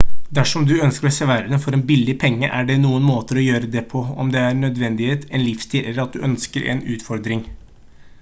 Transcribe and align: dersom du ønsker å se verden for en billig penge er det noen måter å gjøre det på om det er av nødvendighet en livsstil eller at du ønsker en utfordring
dersom 0.35 0.61
du 0.69 0.71
ønsker 0.85 1.09
å 1.09 1.15
se 1.17 1.25
verden 1.31 1.59
for 1.65 1.77
en 1.77 1.83
billig 1.91 2.15
penge 2.23 2.49
er 2.59 2.65
det 2.69 2.77
noen 2.85 3.05
måter 3.09 3.39
å 3.41 3.45
gjøre 3.47 3.69
det 3.75 3.83
på 3.91 4.01
om 4.23 4.31
det 4.35 4.41
er 4.41 4.55
av 4.55 4.57
nødvendighet 4.63 5.29
en 5.39 5.45
livsstil 5.49 5.85
eller 5.91 6.07
at 6.07 6.17
du 6.19 6.25
ønsker 6.31 6.67
en 6.75 6.83
utfordring 6.97 7.45